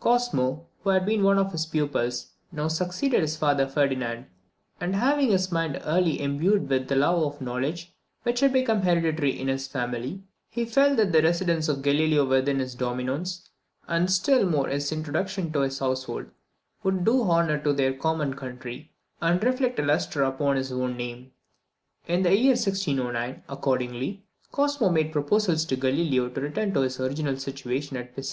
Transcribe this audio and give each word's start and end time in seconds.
Cosmo, 0.00 0.66
who 0.82 0.90
had 0.90 1.06
been 1.06 1.22
one 1.22 1.38
of 1.38 1.50
his 1.50 1.64
pupils, 1.64 2.32
now 2.52 2.68
succeeded 2.68 3.22
his 3.22 3.38
father 3.38 3.66
Ferdinand; 3.66 4.26
and 4.82 4.94
having 4.94 5.30
his 5.30 5.50
mind 5.50 5.80
early 5.86 6.20
imbued 6.20 6.68
with 6.68 6.92
a 6.92 6.94
love 6.94 7.22
of 7.22 7.40
knowledge, 7.40 7.94
which 8.22 8.40
had 8.40 8.52
become 8.52 8.82
hereditary 8.82 9.40
in 9.40 9.48
his 9.48 9.66
family, 9.66 10.22
he 10.50 10.66
felt 10.66 10.98
that 10.98 11.12
the 11.12 11.22
residence 11.22 11.70
of 11.70 11.80
Galileo 11.80 12.26
within 12.26 12.58
his 12.58 12.74
dominions, 12.74 13.48
and 13.86 14.10
still 14.12 14.44
more 14.46 14.68
his 14.68 14.92
introduction 14.92 15.46
into 15.46 15.60
his 15.60 15.78
household, 15.78 16.26
would 16.82 17.02
do 17.02 17.22
honour 17.22 17.56
to 17.58 17.72
their 17.72 17.94
common 17.94 18.34
country, 18.34 18.92
and 19.22 19.42
reflect 19.42 19.78
a 19.78 19.82
lustre 19.82 20.22
upon 20.22 20.56
his 20.56 20.70
own 20.70 20.98
name. 20.98 21.32
In 22.06 22.22
the 22.24 22.36
year 22.36 22.50
1609, 22.50 23.42
accordingly, 23.48 24.26
Cosmo 24.52 24.90
made 24.90 25.12
proposals 25.12 25.64
to 25.64 25.76
Galileo 25.76 26.28
to 26.28 26.42
return 26.42 26.74
to 26.74 26.80
his 26.82 27.00
original 27.00 27.38
situation 27.38 27.96
at 27.96 28.14
Pisa. 28.14 28.26